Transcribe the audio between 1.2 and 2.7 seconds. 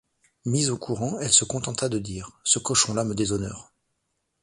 se contenta de dire:— Ce